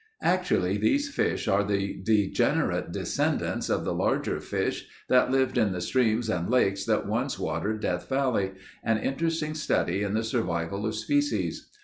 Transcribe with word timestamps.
Actually 0.23 0.79
these 0.79 1.09
fish 1.09 1.47
are 1.47 1.63
the 1.63 2.01
degenerate 2.03 2.91
descendants 2.91 3.69
of 3.69 3.85
the 3.85 3.93
larger 3.93 4.39
fish 4.39 4.87
that 5.09 5.29
lived 5.29 5.59
in 5.59 5.73
the 5.73 5.79
streams 5.79 6.27
and 6.27 6.49
lakes 6.49 6.85
that 6.85 7.05
once 7.05 7.37
watered 7.37 7.81
Death 7.81 8.09
Valley—an 8.09 8.97
interesting 8.97 9.53
study 9.53 10.01
in 10.01 10.15
the 10.15 10.23
survival 10.23 10.87
of 10.87 10.95
species. 10.95 11.69